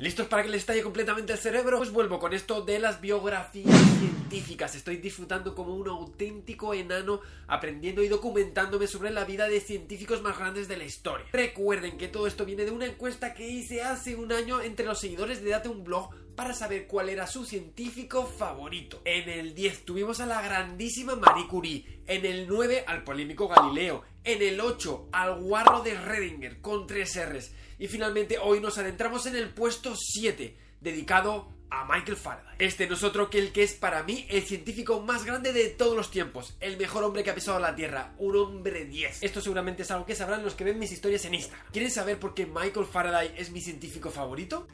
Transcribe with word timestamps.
¿Listos 0.00 0.28
para 0.28 0.42
que 0.42 0.48
les 0.48 0.62
estalle 0.62 0.82
completamente 0.82 1.34
el 1.34 1.38
cerebro? 1.38 1.76
Pues 1.76 1.92
vuelvo 1.92 2.18
con 2.18 2.32
esto 2.32 2.62
de 2.62 2.78
las 2.78 3.02
biografías 3.02 3.78
científicas. 3.98 4.74
Estoy 4.74 4.96
disfrutando 4.96 5.54
como 5.54 5.74
un 5.74 5.88
auténtico 5.88 6.72
enano 6.72 7.20
aprendiendo 7.46 8.02
y 8.02 8.08
documentándome 8.08 8.86
sobre 8.86 9.10
la 9.10 9.26
vida 9.26 9.46
de 9.46 9.60
científicos 9.60 10.22
más 10.22 10.38
grandes 10.38 10.68
de 10.68 10.78
la 10.78 10.84
historia. 10.84 11.26
Recuerden 11.34 11.98
que 11.98 12.08
todo 12.08 12.26
esto 12.26 12.46
viene 12.46 12.64
de 12.64 12.70
una 12.70 12.86
encuesta 12.86 13.34
que 13.34 13.46
hice 13.46 13.82
hace 13.82 14.16
un 14.16 14.32
año 14.32 14.62
entre 14.62 14.86
los 14.86 14.98
seguidores 14.98 15.44
de 15.44 15.50
Date 15.50 15.68
un 15.68 15.84
blog 15.84 16.08
para 16.34 16.54
saber 16.54 16.86
cuál 16.86 17.08
era 17.08 17.26
su 17.26 17.44
científico 17.44 18.26
favorito. 18.26 19.02
En 19.04 19.28
el 19.28 19.54
10 19.54 19.84
tuvimos 19.84 20.20
a 20.20 20.26
la 20.26 20.42
grandísima 20.42 21.16
Marie 21.16 21.46
Curie, 21.48 22.02
en 22.06 22.24
el 22.26 22.46
9 22.48 22.84
al 22.86 23.04
polémico 23.04 23.48
Galileo, 23.48 24.02
en 24.24 24.42
el 24.42 24.60
8 24.60 25.08
al 25.12 25.40
guarro 25.40 25.82
de 25.82 25.94
Redinger 25.94 26.60
con 26.60 26.86
3 26.86 27.30
R's 27.30 27.52
y 27.80 27.88
finalmente 27.88 28.38
hoy 28.38 28.60
nos 28.60 28.76
adentramos 28.76 29.24
en 29.26 29.36
el 29.36 29.48
puesto 29.48 29.94
7 29.96 30.54
dedicado 30.80 31.48
a 31.70 31.86
Michael 31.86 32.16
Faraday. 32.16 32.56
Este 32.58 32.86
no 32.86 32.94
es 32.94 33.02
otro 33.02 33.30
que 33.30 33.38
el 33.38 33.52
que 33.52 33.62
es 33.62 33.72
para 33.72 34.02
mí 34.02 34.26
el 34.28 34.42
científico 34.42 35.00
más 35.00 35.24
grande 35.24 35.52
de 35.52 35.68
todos 35.68 35.96
los 35.96 36.10
tiempos, 36.10 36.56
el 36.60 36.76
mejor 36.76 37.04
hombre 37.04 37.24
que 37.24 37.30
ha 37.30 37.34
pisado 37.34 37.58
la 37.58 37.74
Tierra, 37.74 38.12
un 38.18 38.36
hombre 38.36 38.84
10. 38.84 39.22
Esto 39.22 39.40
seguramente 39.40 39.82
es 39.82 39.90
algo 39.90 40.04
que 40.04 40.14
sabrán 40.14 40.42
los 40.44 40.54
que 40.54 40.64
ven 40.64 40.78
mis 40.78 40.92
historias 40.92 41.24
en 41.24 41.34
Instagram. 41.34 41.66
¿Quieren 41.72 41.90
saber 41.90 42.18
por 42.18 42.34
qué 42.34 42.44
Michael 42.44 42.86
Faraday 42.86 43.34
es 43.36 43.50
mi 43.50 43.60
científico 43.60 44.10
favorito? 44.10 44.66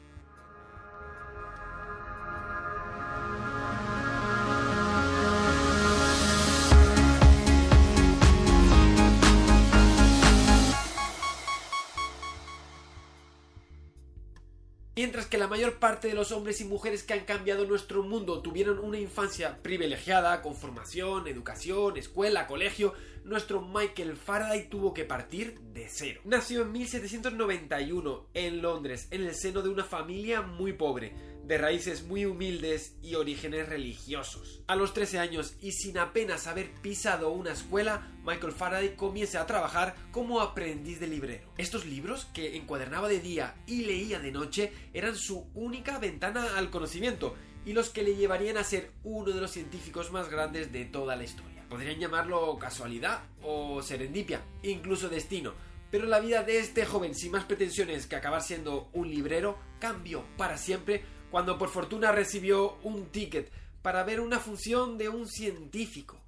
Mientras 14.97 15.27
que 15.27 15.37
la 15.37 15.47
mayor 15.47 15.75
parte 15.75 16.07
de 16.07 16.15
los 16.15 16.31
hombres 16.31 16.59
y 16.59 16.65
mujeres 16.65 17.03
que 17.03 17.13
han 17.13 17.23
cambiado 17.23 17.65
nuestro 17.65 18.01
mundo 18.01 18.41
tuvieron 18.41 18.79
una 18.79 18.97
infancia 18.97 19.61
privilegiada, 19.61 20.41
con 20.41 20.55
formación, 20.55 21.27
educación, 21.27 21.97
escuela, 21.97 22.47
colegio, 22.47 22.95
nuestro 23.23 23.61
Michael 23.61 24.17
Faraday 24.17 24.69
tuvo 24.69 24.95
que 24.95 25.05
partir 25.05 25.59
de 25.59 25.85
cero. 25.87 26.21
Nació 26.23 26.63
en 26.63 26.71
1791 26.71 28.25
en 28.33 28.61
Londres, 28.63 29.07
en 29.11 29.21
el 29.21 29.35
seno 29.35 29.61
de 29.61 29.69
una 29.69 29.83
familia 29.83 30.41
muy 30.41 30.73
pobre 30.73 31.13
de 31.47 31.57
raíces 31.57 32.03
muy 32.03 32.25
humildes 32.25 32.95
y 33.01 33.15
orígenes 33.15 33.69
religiosos. 33.69 34.61
A 34.67 34.75
los 34.75 34.93
13 34.93 35.19
años 35.19 35.55
y 35.61 35.71
sin 35.71 35.97
apenas 35.97 36.45
haber 36.45 36.69
pisado 36.81 37.29
una 37.29 37.53
escuela, 37.53 38.11
Michael 38.25 38.51
Faraday 38.51 38.95
comienza 38.95 39.41
a 39.41 39.47
trabajar 39.47 39.95
como 40.11 40.41
aprendiz 40.41 40.99
de 40.99 41.07
librero. 41.07 41.53
Estos 41.57 41.85
libros, 41.85 42.25
que 42.33 42.57
encuadernaba 42.57 43.07
de 43.07 43.21
día 43.21 43.55
y 43.65 43.83
leía 43.85 44.19
de 44.19 44.33
noche, 44.33 44.73
eran 44.93 45.15
su 45.15 45.49
única 45.53 45.99
ventana 45.99 46.57
al 46.57 46.69
conocimiento 46.69 47.35
y 47.65 47.71
los 47.71 47.89
que 47.89 48.03
le 48.03 48.15
llevarían 48.15 48.57
a 48.57 48.65
ser 48.65 48.91
uno 49.03 49.31
de 49.31 49.39
los 49.39 49.51
científicos 49.51 50.11
más 50.11 50.29
grandes 50.29 50.73
de 50.73 50.83
toda 50.83 51.15
la 51.15 51.23
historia. 51.23 51.63
Podrían 51.69 51.99
llamarlo 51.99 52.57
casualidad 52.59 53.23
o 53.41 53.81
serendipia, 53.81 54.41
incluso 54.63 55.07
destino, 55.07 55.53
pero 55.91 56.05
la 56.05 56.19
vida 56.19 56.43
de 56.43 56.59
este 56.59 56.85
joven 56.85 57.15
sin 57.15 57.31
más 57.31 57.45
pretensiones 57.45 58.07
que 58.07 58.17
acabar 58.17 58.41
siendo 58.41 58.89
un 58.91 59.09
librero 59.09 59.57
cambió 59.79 60.25
para 60.37 60.57
siempre 60.57 61.03
cuando 61.31 61.57
por 61.57 61.69
fortuna 61.69 62.11
recibió 62.11 62.77
un 62.83 63.07
ticket 63.07 63.51
para 63.81 64.03
ver 64.03 64.19
una 64.19 64.39
función 64.39 64.97
de 64.97 65.09
un 65.09 65.27
científico, 65.27 66.19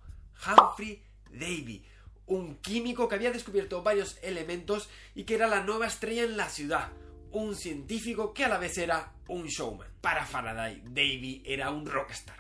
Humphrey 0.46 1.04
Davy, 1.32 1.84
un 2.26 2.56
químico 2.58 3.08
que 3.08 3.16
había 3.16 3.32
descubierto 3.32 3.84
varios 3.84 4.18
elementos 4.22 4.90
y 5.16 5.24
que 5.24 5.36
era 5.36 5.48
la 5.48 5.64
nueva 5.64 5.88
estrella 5.88 6.24
en 6.24 6.38
la 6.38 6.50
ciudad, 6.50 6.90
un 7.32 7.56
científico 7.56 8.34
que 8.34 8.46
a 8.46 8.50
la 8.50 8.58
vez 8.58 8.78
era 8.78 9.14
un 9.28 9.48
showman. 9.48 9.88
Para 10.02 10.26
Faraday, 10.26 10.82
Davy 10.86 11.44
era 11.46 11.72
un 11.72 11.86
rockstar 11.86 12.40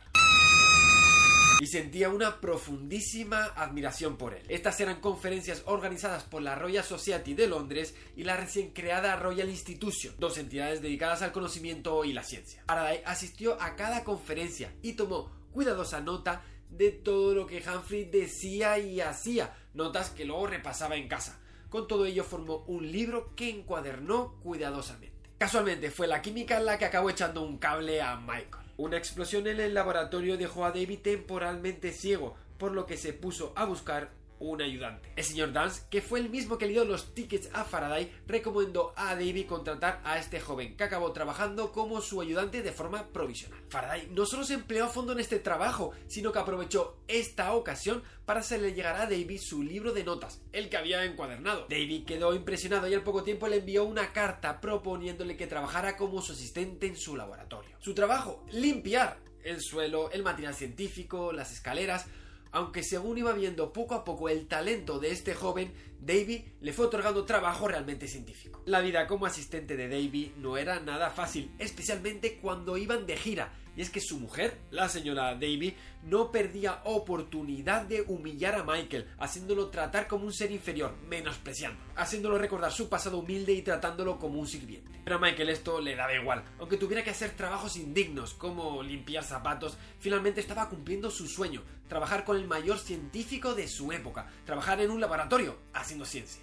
y 1.59 1.67
sentía 1.67 2.09
una 2.09 2.39
profundísima 2.39 3.45
admiración 3.55 4.17
por 4.17 4.33
él. 4.33 4.43
Estas 4.47 4.79
eran 4.79 5.01
conferencias 5.01 5.63
organizadas 5.65 6.23
por 6.23 6.41
la 6.41 6.55
Royal 6.55 6.83
Society 6.83 7.33
de 7.33 7.47
Londres 7.47 7.95
y 8.15 8.23
la 8.23 8.37
recién 8.37 8.71
creada 8.71 9.17
Royal 9.17 9.49
Institution, 9.49 10.15
dos 10.17 10.37
entidades 10.37 10.81
dedicadas 10.81 11.21
al 11.21 11.31
conocimiento 11.31 12.05
y 12.05 12.13
la 12.13 12.23
ciencia. 12.23 12.63
Faraday 12.67 13.01
asistió 13.05 13.61
a 13.61 13.75
cada 13.75 14.03
conferencia 14.03 14.73
y 14.81 14.93
tomó 14.93 15.31
cuidadosa 15.51 15.99
nota 15.99 16.43
de 16.69 16.91
todo 16.91 17.33
lo 17.33 17.45
que 17.47 17.63
Humphrey 17.67 18.05
decía 18.05 18.77
y 18.79 19.01
hacía, 19.01 19.53
notas 19.73 20.11
que 20.11 20.25
luego 20.25 20.47
repasaba 20.47 20.95
en 20.95 21.07
casa. 21.07 21.39
Con 21.69 21.87
todo 21.87 22.05
ello 22.05 22.23
formó 22.23 22.63
un 22.67 22.91
libro 22.91 23.35
que 23.35 23.49
encuadernó 23.49 24.39
cuidadosamente. 24.41 25.29
Casualmente 25.37 25.91
fue 25.91 26.07
la 26.07 26.21
química 26.21 26.59
la 26.59 26.77
que 26.77 26.85
acabó 26.85 27.09
echando 27.09 27.43
un 27.43 27.57
cable 27.57 28.01
a 28.01 28.17
Michael. 28.17 28.68
Una 28.79 28.95
explosión 28.95 29.45
en 29.47 29.59
el 29.59 29.73
laboratorio 29.73 30.37
dejó 30.37 30.63
a 30.63 30.71
David 30.71 30.99
temporalmente 30.99 31.91
ciego, 31.91 32.37
por 32.57 32.71
lo 32.71 32.85
que 32.85 32.95
se 32.95 33.11
puso 33.11 33.51
a 33.57 33.65
buscar 33.65 34.11
un 34.39 34.61
ayudante. 34.61 35.11
El 35.15 35.23
señor 35.23 35.53
Dance, 35.53 35.83
que 35.89 36.01
fue 36.01 36.19
el 36.19 36.29
mismo 36.29 36.57
que 36.57 36.65
le 36.65 36.73
dio 36.73 36.85
los 36.85 37.13
tickets 37.13 37.49
a 37.53 37.63
Faraday, 37.63 38.11
recomendó 38.27 38.93
a 38.95 39.15
Davy 39.15 39.43
contratar 39.45 40.01
a 40.03 40.17
este 40.17 40.39
joven, 40.39 40.75
que 40.75 40.83
acabó 40.83 41.11
trabajando 41.11 41.71
como 41.71 42.01
su 42.01 42.21
ayudante 42.21 42.61
de 42.61 42.71
forma 42.71 43.07
provisional. 43.07 43.59
Faraday 43.69 44.09
no 44.11 44.25
solo 44.25 44.43
se 44.43 44.55
empleó 44.55 44.85
a 44.85 44.89
fondo 44.89 45.13
en 45.13 45.19
este 45.19 45.39
trabajo, 45.39 45.91
sino 46.07 46.31
que 46.31 46.39
aprovechó 46.39 46.97
esta 47.07 47.53
ocasión 47.53 48.03
para 48.25 48.41
hacerle 48.41 48.73
llegar 48.73 48.95
a 48.95 49.05
Davy 49.05 49.37
su 49.37 49.63
libro 49.63 49.91
de 49.91 50.03
notas, 50.03 50.41
el 50.51 50.69
que 50.69 50.77
había 50.77 51.03
encuadernado. 51.03 51.65
Davy 51.69 52.03
quedó 52.05 52.33
impresionado 52.33 52.87
y 52.87 52.93
al 52.93 53.03
poco 53.03 53.23
tiempo 53.23 53.47
le 53.47 53.57
envió 53.57 53.83
una 53.85 54.13
carta 54.13 54.61
proponiéndole 54.61 55.37
que 55.37 55.47
trabajara 55.47 55.97
como 55.97 56.21
su 56.21 56.33
asistente 56.33 56.87
en 56.87 56.95
su 56.95 57.15
laboratorio. 57.15 57.75
Su 57.79 57.93
trabajo, 57.93 58.45
limpiar 58.51 59.17
el 59.43 59.61
suelo, 59.61 60.11
el 60.11 60.23
material 60.23 60.53
científico, 60.53 61.31
las 61.31 61.51
escaleras, 61.51 62.05
aunque 62.51 62.83
según 62.83 63.17
iba 63.17 63.33
viendo 63.33 63.73
poco 63.73 63.95
a 63.95 64.03
poco 64.03 64.29
el 64.29 64.47
talento 64.47 64.99
de 64.99 65.11
este 65.11 65.33
joven, 65.33 65.71
Davy 65.99 66.45
le 66.61 66.73
fue 66.73 66.85
otorgando 66.85 67.25
trabajo 67.25 67.67
realmente 67.67 68.07
científico. 68.07 68.63
La 68.65 68.81
vida 68.81 69.07
como 69.07 69.25
asistente 69.25 69.75
de 69.75 69.89
Davy 69.89 70.33
no 70.37 70.57
era 70.57 70.79
nada 70.79 71.09
fácil, 71.09 71.51
especialmente 71.59 72.39
cuando 72.41 72.77
iban 72.77 73.05
de 73.05 73.17
gira 73.17 73.51
y 73.79 73.81
es 73.81 73.89
que 73.89 74.01
su 74.01 74.19
mujer, 74.19 74.57
la 74.71 74.89
señora 74.89 75.35
Davy, 75.35 75.73
no 76.03 76.31
perdía 76.33 76.81
oportunidad 76.83 77.83
de 77.83 78.01
humillar 78.01 78.55
a 78.55 78.63
Michael, 78.65 79.07
haciéndolo 79.17 79.69
tratar 79.69 80.07
como 80.09 80.25
un 80.25 80.33
ser 80.33 80.51
inferior, 80.51 80.95
menospreciando, 81.07 81.81
haciéndolo 81.95 82.37
recordar 82.37 82.73
su 82.73 82.89
pasado 82.89 83.19
humilde 83.19 83.53
y 83.53 83.61
tratándolo 83.61 84.19
como 84.19 84.37
un 84.37 84.47
sirviente. 84.47 84.99
Pero 85.05 85.15
a 85.15 85.19
Michael 85.19 85.47
esto 85.47 85.79
le 85.79 85.95
daba 85.95 86.13
igual, 86.13 86.43
aunque 86.59 86.75
tuviera 86.75 87.05
que 87.05 87.11
hacer 87.11 87.31
trabajos 87.31 87.77
indignos 87.77 88.33
como 88.33 88.83
limpiar 88.83 89.23
zapatos, 89.23 89.77
finalmente 89.99 90.41
estaba 90.41 90.67
cumpliendo 90.67 91.09
su 91.09 91.27
sueño, 91.27 91.63
trabajar 91.87 92.25
con 92.25 92.35
el 92.35 92.47
mayor 92.47 92.79
científico 92.79 93.55
de 93.55 93.69
su 93.69 93.93
época, 93.93 94.27
trabajar 94.45 94.81
en 94.81 94.91
un 94.91 94.99
laboratorio, 94.99 95.57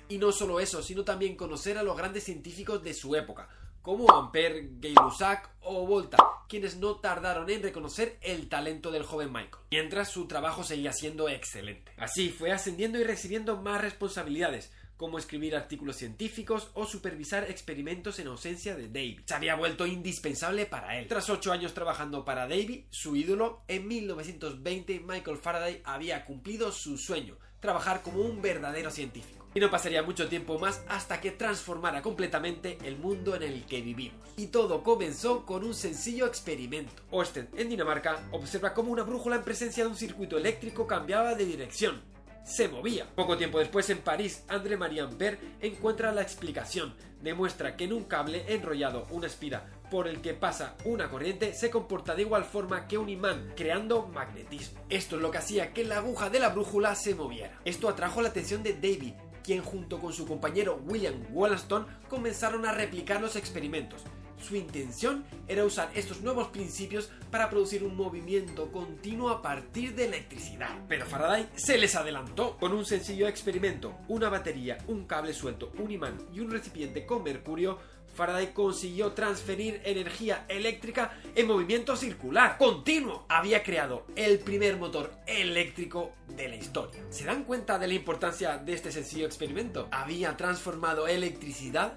Y 0.08 0.18
no 0.18 0.32
solo 0.32 0.60
eso, 0.60 0.82
sino 0.82 1.04
también 1.04 1.36
conocer 1.36 1.78
a 1.78 1.82
los 1.82 1.96
grandes 1.96 2.24
científicos 2.24 2.82
de 2.82 2.94
su 2.94 3.14
época, 3.14 3.48
como 3.82 4.08
Ampère, 4.10 4.68
Gay-Lussac 4.80 5.50
o 5.60 5.86
Volta, 5.86 6.16
quienes 6.48 6.76
no 6.76 6.96
tardaron 6.96 7.48
en 7.50 7.62
reconocer 7.62 8.18
el 8.20 8.48
talento 8.48 8.90
del 8.90 9.04
joven 9.04 9.32
Michael, 9.32 9.64
mientras 9.70 10.10
su 10.10 10.26
trabajo 10.26 10.64
seguía 10.64 10.92
siendo 10.92 11.28
excelente. 11.28 11.92
Así 11.96 12.30
fue 12.30 12.52
ascendiendo 12.52 12.98
y 12.98 13.04
recibiendo 13.04 13.56
más 13.56 13.80
responsabilidades, 13.80 14.72
como 14.96 15.18
escribir 15.18 15.54
artículos 15.54 15.96
científicos 15.96 16.70
o 16.74 16.86
supervisar 16.86 17.50
experimentos 17.50 18.18
en 18.18 18.28
ausencia 18.28 18.74
de 18.74 18.88
Davy. 18.88 19.20
Se 19.26 19.34
había 19.34 19.54
vuelto 19.54 19.86
indispensable 19.86 20.66
para 20.66 20.98
él. 20.98 21.06
Tras 21.06 21.28
ocho 21.28 21.52
años 21.52 21.74
trabajando 21.74 22.24
para 22.24 22.48
Davy, 22.48 22.86
su 22.90 23.14
ídolo, 23.14 23.62
en 23.68 23.86
1920 23.86 25.00
Michael 25.00 25.36
Faraday 25.36 25.82
había 25.84 26.24
cumplido 26.24 26.72
su 26.72 26.96
sueño, 26.96 27.36
trabajar 27.60 28.02
como 28.02 28.20
un 28.20 28.42
verdadero 28.42 28.90
científico. 28.90 29.46
Y 29.54 29.60
no 29.60 29.70
pasaría 29.70 30.02
mucho 30.02 30.28
tiempo 30.28 30.58
más 30.58 30.82
hasta 30.86 31.20
que 31.20 31.30
transformara 31.30 32.02
completamente 32.02 32.76
el 32.84 32.98
mundo 32.98 33.34
en 33.34 33.42
el 33.42 33.64
que 33.64 33.80
vivimos. 33.80 34.20
Y 34.36 34.48
todo 34.48 34.82
comenzó 34.82 35.46
con 35.46 35.64
un 35.64 35.72
sencillo 35.72 36.26
experimento. 36.26 37.02
Osten, 37.10 37.48
en 37.56 37.70
Dinamarca, 37.70 38.28
observa 38.32 38.74
cómo 38.74 38.92
una 38.92 39.02
brújula 39.02 39.36
en 39.36 39.44
presencia 39.44 39.84
de 39.84 39.90
un 39.90 39.96
circuito 39.96 40.36
eléctrico 40.36 40.86
cambiaba 40.86 41.34
de 41.34 41.46
dirección. 41.46 42.02
Se 42.46 42.68
movía. 42.68 43.08
Poco 43.16 43.36
tiempo 43.36 43.58
después 43.58 43.90
en 43.90 43.98
París, 43.98 44.44
André 44.46 44.76
Marie 44.76 45.02
Ampère 45.02 45.36
encuentra 45.60 46.12
la 46.12 46.22
explicación. 46.22 46.94
Demuestra 47.20 47.76
que 47.76 47.84
en 47.84 47.92
un 47.92 48.04
cable 48.04 48.44
enrollado, 48.46 49.04
una 49.10 49.26
espira 49.26 49.66
por 49.90 50.06
el 50.06 50.20
que 50.20 50.32
pasa 50.32 50.76
una 50.84 51.08
corriente 51.08 51.54
se 51.54 51.70
comporta 51.70 52.14
de 52.14 52.22
igual 52.22 52.44
forma 52.44 52.86
que 52.86 52.98
un 52.98 53.08
imán, 53.08 53.52
creando 53.56 54.06
magnetismo. 54.06 54.80
Esto 54.88 55.16
es 55.16 55.22
lo 55.22 55.32
que 55.32 55.38
hacía 55.38 55.72
que 55.72 55.84
la 55.84 55.96
aguja 55.96 56.30
de 56.30 56.38
la 56.38 56.50
brújula 56.50 56.94
se 56.94 57.16
moviera. 57.16 57.58
Esto 57.64 57.88
atrajo 57.88 58.22
la 58.22 58.28
atención 58.28 58.62
de 58.62 58.74
David, 58.74 59.14
quien 59.42 59.64
junto 59.64 59.98
con 59.98 60.12
su 60.12 60.24
compañero 60.24 60.80
William 60.86 61.20
Wollaston 61.30 61.88
comenzaron 62.08 62.64
a 62.64 62.72
replicar 62.72 63.20
los 63.20 63.34
experimentos. 63.34 64.04
Su 64.40 64.56
intención 64.56 65.24
era 65.48 65.64
usar 65.64 65.90
estos 65.94 66.20
nuevos 66.20 66.48
principios 66.48 67.10
para 67.30 67.50
producir 67.50 67.82
un 67.82 67.96
movimiento 67.96 68.70
continuo 68.70 69.30
a 69.30 69.42
partir 69.42 69.94
de 69.94 70.06
electricidad. 70.06 70.70
Pero 70.88 71.06
Faraday 71.06 71.48
se 71.54 71.78
les 71.78 71.96
adelantó. 71.96 72.56
Con 72.58 72.72
un 72.72 72.84
sencillo 72.84 73.28
experimento, 73.28 73.94
una 74.08 74.28
batería, 74.28 74.78
un 74.86 75.06
cable 75.06 75.32
suelto, 75.32 75.72
un 75.78 75.90
imán 75.90 76.16
y 76.32 76.40
un 76.40 76.50
recipiente 76.50 77.06
con 77.06 77.22
mercurio, 77.22 77.78
Faraday 78.14 78.52
consiguió 78.54 79.12
transferir 79.12 79.80
energía 79.84 80.46
eléctrica 80.48 81.12
en 81.34 81.46
movimiento 81.46 81.96
circular, 81.96 82.56
continuo. 82.56 83.26
Había 83.28 83.62
creado 83.62 84.06
el 84.16 84.38
primer 84.38 84.78
motor 84.78 85.12
eléctrico 85.26 86.12
de 86.28 86.48
la 86.48 86.56
historia. 86.56 87.02
¿Se 87.10 87.24
dan 87.24 87.44
cuenta 87.44 87.78
de 87.78 87.88
la 87.88 87.94
importancia 87.94 88.56
de 88.56 88.72
este 88.72 88.90
sencillo 88.90 89.26
experimento? 89.26 89.88
Había 89.90 90.36
transformado 90.36 91.06
electricidad 91.06 91.94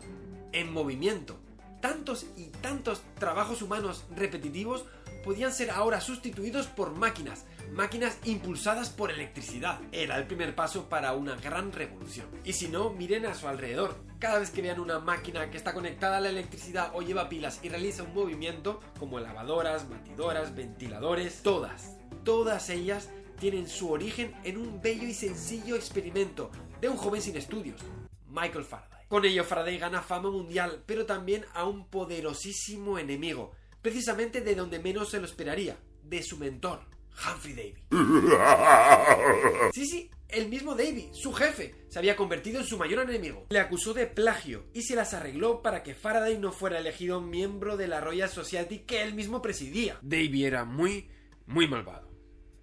en 0.51 0.74
movimiento. 0.74 1.39
Tantos 1.81 2.26
y 2.36 2.46
tantos 2.46 3.02
trabajos 3.18 3.62
humanos 3.62 4.04
repetitivos 4.16 4.86
podían 5.24 5.52
ser 5.52 5.72
ahora 5.72 6.02
sustituidos 6.02 6.68
por 6.68 6.92
máquinas, 6.92 7.46
máquinas 7.72 8.18
impulsadas 8.26 8.90
por 8.90 9.12
electricidad. 9.12 9.80
Era 9.92 10.18
el 10.18 10.28
primer 10.28 10.56
paso 10.56 10.90
para 10.90 11.14
una 11.14 11.36
gran 11.36 11.72
revolución. 11.72 12.28
Y 12.44 12.54
si 12.54 12.68
no, 12.68 12.90
miren 12.92 13.26
a 13.26 13.36
su 13.36 13.48
alrededor. 13.48 13.96
Cada 14.20 14.40
vez 14.40 14.50
que 14.50 14.62
vean 14.62 14.80
una 14.80 15.00
máquina 15.00 15.50
que 15.50 15.58
está 15.58 15.74
conectada 15.74 16.18
a 16.18 16.22
la 16.22 16.30
electricidad 16.30 16.92
o 16.94 17.02
lleva 17.02 17.30
pilas 17.30 17.60
y 17.64 17.70
realiza 17.70 18.04
un 18.04 18.14
movimiento, 18.14 18.81
como 19.00 19.20
lavadoras, 19.20 19.90
batidoras, 19.90 20.56
ventiladores, 20.56 21.42
todas, 21.42 21.98
todas 22.24 22.70
ellas 22.70 23.10
tienen 23.40 23.70
su 23.70 23.92
origen 23.92 24.34
en 24.44 24.58
un 24.58 24.81
bello 24.81 25.08
y 25.08 25.14
sencillo 25.14 25.76
experimento 25.76 26.52
de 26.81 26.90
un 26.90 26.98
joven 26.98 27.22
sin 27.22 27.38
estudios, 27.38 27.80
Michael 28.28 28.66
Faraday. 28.66 28.99
Con 29.09 29.25
ello 29.25 29.44
Faraday 29.44 29.79
gana 29.79 30.03
fama 30.03 30.29
mundial, 30.29 30.83
pero 30.85 31.07
también 31.07 31.44
a 31.56 31.65
un 31.65 31.89
poderosísimo 31.89 33.00
enemigo, 33.00 33.53
precisamente 33.81 34.41
de 34.41 34.53
donde 34.53 34.77
menos 34.77 35.09
se 35.09 35.19
lo 35.19 35.25
esperaría, 35.25 35.79
de 36.03 36.21
su 36.21 36.38
mentor, 36.38 36.81
Humphrey 37.25 37.56
Davy. 37.56 37.73
Sí, 39.73 39.88
sí, 39.88 40.11
el 40.27 40.47
mismo 40.47 40.75
Davy, 40.75 41.09
su 41.11 41.33
jefe, 41.33 41.73
se 41.88 41.97
había 41.97 42.15
convertido 42.15 42.59
en 42.59 42.67
su 42.67 42.77
mayor 42.77 43.09
enemigo. 43.09 43.47
Le 43.50 43.59
acusó 43.59 43.95
de 43.95 44.06
plagio 44.06 44.67
y 44.75 44.83
se 44.83 44.95
las 44.95 45.15
arregló 45.15 45.63
para 45.63 45.81
que 45.81 45.95
Faraday 45.95 46.38
no 46.38 46.51
fuera 46.51 46.77
elegido 46.77 47.19
miembro 47.19 47.77
de 47.77 47.88
la 47.88 48.01
Royal 48.01 48.29
Society 48.29 48.79
que 48.79 49.01
él 49.01 49.15
mismo 49.15 49.41
presidía. 49.41 49.97
Davy 50.03 50.45
era 50.45 50.65
muy, 50.65 51.09
muy 51.47 51.67
malvado. 51.67 52.11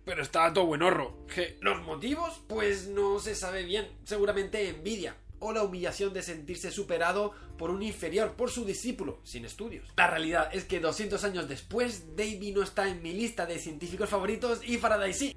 Pero 0.04 0.22
estaba 0.22 0.52
todo 0.52 0.66
buenorro. 0.66 1.26
¿Los 1.60 1.82
motivos? 1.82 2.40
Pues 2.46 2.86
no 2.86 3.18
se 3.18 3.34
sabe 3.34 3.64
bien. 3.64 3.88
Seguramente 4.04 4.68
envidia 4.68 5.16
la 5.52 5.62
humillación 5.62 6.12
de 6.12 6.22
sentirse 6.22 6.70
superado 6.70 7.32
por 7.58 7.70
un 7.70 7.82
inferior, 7.82 8.32
por 8.32 8.50
su 8.50 8.64
discípulo, 8.64 9.20
sin 9.24 9.44
estudios. 9.44 9.88
La 9.96 10.06
realidad 10.08 10.48
es 10.52 10.64
que 10.64 10.80
200 10.80 11.22
años 11.24 11.48
después, 11.48 12.16
Davy 12.16 12.52
no 12.52 12.62
está 12.62 12.88
en 12.88 13.02
mi 13.02 13.12
lista 13.12 13.46
de 13.46 13.58
científicos 13.58 14.08
favoritos 14.08 14.60
y 14.66 14.78
Faraday 14.78 15.12
sí. 15.12 15.36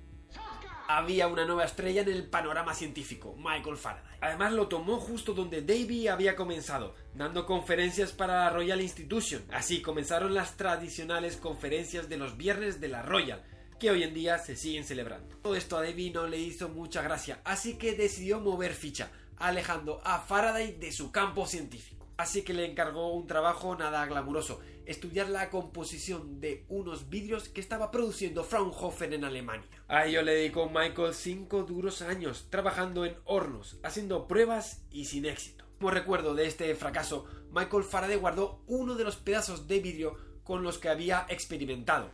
Había 0.88 1.28
una 1.28 1.46
nueva 1.46 1.66
estrella 1.66 2.02
en 2.02 2.10
el 2.10 2.28
panorama 2.28 2.74
científico, 2.74 3.36
Michael 3.38 3.78
Faraday. 3.78 4.18
Además 4.22 4.54
lo 4.54 4.68
tomó 4.68 5.00
justo 5.00 5.34
donde 5.34 5.62
Davy 5.62 6.08
había 6.08 6.36
comenzado, 6.36 6.96
dando 7.14 7.46
conferencias 7.46 8.12
para 8.12 8.46
la 8.46 8.50
Royal 8.50 8.82
Institution. 8.82 9.44
Así 9.52 9.84
comenzaron 9.84 10.34
las 10.34 10.58
tradicionales 10.58 11.38
conferencias 11.38 12.10
de 12.10 12.18
los 12.18 12.38
viernes 12.38 12.82
de 12.82 12.88
la 12.88 13.04
Royal, 13.04 13.44
que 13.80 13.92
hoy 13.92 14.04
en 14.04 14.14
día 14.14 14.40
se 14.40 14.56
siguen 14.56 14.84
celebrando. 14.84 15.38
Todo 15.38 15.56
esto 15.56 15.78
a 15.78 15.84
Davy 15.84 16.10
no 16.10 16.28
le 16.28 16.38
hizo 16.38 16.70
mucha 16.70 17.02
gracia, 17.02 17.40
así 17.46 17.78
que 17.78 17.94
decidió 17.94 18.40
mover 18.40 18.74
ficha, 18.74 19.12
alejando 19.40 20.02
a 20.04 20.20
Faraday 20.20 20.74
de 20.74 20.92
su 20.92 21.12
campo 21.12 21.48
científico. 21.48 22.08
Así 22.18 22.42
que 22.42 22.54
le 22.54 22.66
encargó 22.66 23.14
un 23.14 23.28
trabajo 23.28 23.78
nada 23.78 24.06
glamuroso, 24.06 24.60
estudiar 24.86 25.30
la 25.30 25.50
composición 25.50 26.42
de 26.42 26.66
unos 26.68 27.10
vidrios 27.10 27.48
que 27.48 27.62
estaba 27.62 27.92
produciendo 27.92 28.44
Fraunhofer 28.44 29.14
en 29.14 29.24
Alemania. 29.24 29.70
A 29.88 30.06
ello 30.06 30.22
le 30.22 30.34
dedicó 30.36 30.70
Michael 30.70 31.14
cinco 31.14 31.64
duros 31.64 32.02
años, 32.02 32.48
trabajando 32.50 33.06
en 33.06 33.16
hornos, 33.24 33.80
haciendo 33.84 34.28
pruebas 34.28 34.84
y 34.92 35.06
sin 35.06 35.26
éxito. 35.26 35.64
Como 35.78 35.92
recuerdo 35.92 36.36
de 36.36 36.46
este 36.46 36.76
fracaso, 36.76 37.26
Michael 37.54 37.86
Faraday 37.86 38.18
guardó 38.18 38.64
uno 38.68 38.96
de 38.96 39.06
los 39.06 39.16
pedazos 39.16 39.70
de 39.70 39.80
vidrio 39.80 40.18
con 40.44 40.62
los 40.62 40.78
que 40.78 40.90
había 40.90 41.26
experimentado. 41.30 42.10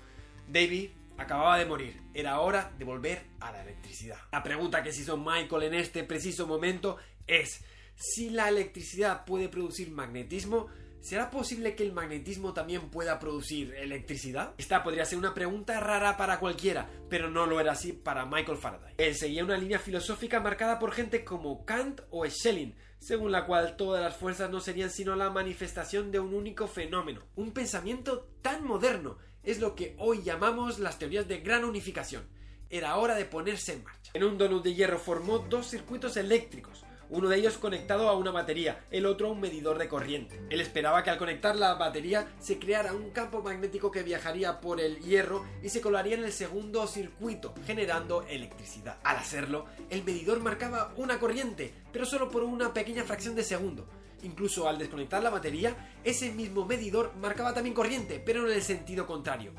David 0.47 0.91
acababa 1.17 1.57
de 1.57 1.65
morir. 1.65 1.99
Era 2.13 2.39
hora 2.41 2.71
de 2.77 2.85
volver 2.85 3.25
a 3.39 3.51
la 3.51 3.63
electricidad. 3.63 4.17
La 4.31 4.43
pregunta 4.43 4.83
que 4.83 4.91
se 4.91 5.01
hizo 5.01 5.17
Michael 5.17 5.63
en 5.63 5.73
este 5.73 6.03
preciso 6.03 6.45
momento 6.45 6.97
es, 7.27 7.63
si 7.95 8.29
la 8.29 8.49
electricidad 8.49 9.25
puede 9.25 9.49
producir 9.49 9.89
magnetismo, 9.89 10.67
¿será 11.01 11.29
posible 11.31 11.75
que 11.75 11.83
el 11.83 11.93
magnetismo 11.93 12.53
también 12.53 12.89
pueda 12.89 13.19
producir 13.19 13.73
electricidad? 13.75 14.53
Esta 14.57 14.83
podría 14.83 15.05
ser 15.05 15.17
una 15.17 15.33
pregunta 15.33 15.79
rara 15.79 16.17
para 16.17 16.39
cualquiera, 16.39 16.89
pero 17.09 17.29
no 17.29 17.45
lo 17.45 17.59
era 17.59 17.71
así 17.71 17.93
para 17.93 18.25
Michael 18.25 18.57
Faraday. 18.57 18.95
Él 18.97 19.15
seguía 19.15 19.45
una 19.45 19.57
línea 19.57 19.79
filosófica 19.79 20.39
marcada 20.39 20.77
por 20.79 20.91
gente 20.91 21.23
como 21.23 21.65
Kant 21.65 22.01
o 22.09 22.27
Schelling, 22.27 22.75
según 22.99 23.31
la 23.31 23.45
cual 23.45 23.77
todas 23.77 24.03
las 24.03 24.17
fuerzas 24.17 24.49
no 24.49 24.59
serían 24.59 24.89
sino 24.89 25.15
la 25.15 25.29
manifestación 25.29 26.11
de 26.11 26.19
un 26.19 26.33
único 26.33 26.67
fenómeno. 26.67 27.21
Un 27.35 27.51
pensamiento 27.51 28.27
tan 28.41 28.63
moderno 28.65 29.17
es 29.43 29.59
lo 29.59 29.75
que 29.75 29.95
hoy 29.99 30.23
llamamos 30.23 30.79
las 30.79 30.97
teorías 30.97 31.27
de 31.27 31.39
gran 31.39 31.63
unificación. 31.63 32.27
Era 32.69 32.97
hora 32.97 33.15
de 33.15 33.25
ponerse 33.25 33.73
en 33.73 33.83
marcha. 33.83 34.11
En 34.15 34.23
un 34.23 34.37
donut 34.37 34.63
de 34.63 34.73
hierro 34.73 34.97
formó 34.97 35.39
dos 35.39 35.67
circuitos 35.67 36.17
eléctricos, 36.17 36.83
uno 37.09 37.29
de 37.29 37.37
ellos 37.37 37.57
conectado 37.57 38.09
a 38.09 38.17
una 38.17 38.31
batería, 38.31 38.85
el 38.91 39.05
otro 39.05 39.27
a 39.27 39.31
un 39.31 39.39
medidor 39.39 39.77
de 39.77 39.87
corriente. 39.87 40.41
Él 40.49 40.61
esperaba 40.61 41.03
que 41.03 41.09
al 41.09 41.17
conectar 41.17 41.55
la 41.55 41.75
batería 41.75 42.27
se 42.39 42.59
creara 42.59 42.93
un 42.93 43.11
campo 43.11 43.41
magnético 43.41 43.91
que 43.91 44.03
viajaría 44.03 44.61
por 44.61 44.79
el 44.79 44.99
hierro 44.99 45.45
y 45.63 45.69
se 45.69 45.81
colaría 45.81 46.15
en 46.15 46.23
el 46.23 46.31
segundo 46.31 46.87
circuito, 46.87 47.53
generando 47.65 48.23
electricidad. 48.23 48.97
Al 49.03 49.17
hacerlo, 49.17 49.65
el 49.89 50.03
medidor 50.03 50.39
marcaba 50.39 50.93
una 50.97 51.19
corriente, 51.19 51.73
pero 51.91 52.05
solo 52.05 52.29
por 52.29 52.43
una 52.43 52.73
pequeña 52.73 53.03
fracción 53.03 53.35
de 53.35 53.43
segundo. 53.43 53.87
Incluso 54.23 54.67
al 54.67 54.79
desconectar 54.79 55.21
la 55.21 55.29
batería, 55.29 55.75
ese 56.03 56.31
mismo 56.31 56.65
medidor 56.65 57.13
marcaba 57.17 57.53
también 57.53 57.75
corriente, 57.75 58.21
pero 58.25 58.47
en 58.47 58.55
el 58.55 58.63
sentido 58.63 59.05
contrario. 59.05 59.51